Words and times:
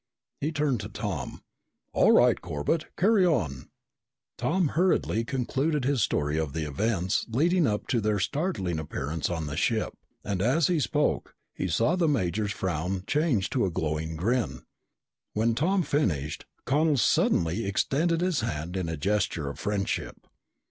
He 0.39 0.51
turned 0.51 0.79
to 0.79 0.89
Tom. 0.89 1.43
"All 1.93 2.11
right, 2.11 2.41
Corbett, 2.41 2.87
carry 2.97 3.23
on!" 3.23 3.69
Tom 4.35 4.69
hurriedly 4.69 5.23
concluded 5.23 5.85
his 5.85 6.01
story 6.01 6.39
of 6.39 6.53
the 6.53 6.63
events 6.67 7.27
leading 7.29 7.67
up 7.67 7.85
to 7.89 8.01
their 8.01 8.17
startling 8.17 8.79
appearance 8.79 9.29
on 9.29 9.45
the 9.45 9.55
ship, 9.55 9.93
and 10.23 10.41
as 10.41 10.65
he 10.65 10.79
spoke, 10.79 11.35
he 11.53 11.67
saw 11.67 11.95
the 11.95 12.07
major's 12.07 12.51
frown 12.51 13.03
change 13.05 13.51
to 13.51 13.63
a 13.63 13.69
glowing 13.69 14.15
grin. 14.15 14.63
When 15.33 15.53
Tom 15.53 15.83
finished, 15.83 16.47
Connel 16.65 16.97
suddenly 16.97 17.67
extended 17.67 18.21
his 18.21 18.39
hand 18.39 18.75
in 18.75 18.89
a 18.89 18.97
gesture 18.97 19.49
of 19.51 19.59
friendship. 19.59 20.25